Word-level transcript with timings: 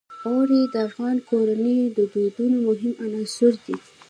اوړي 0.27 0.61
د 0.73 0.75
افغان 0.87 1.17
کورنیو 1.29 1.93
د 1.97 1.99
دودونو 2.13 2.57
مهم 2.67 2.93
عنصر 3.05 3.53
دی. 3.65 3.75